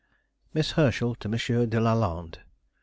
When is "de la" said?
1.69-1.93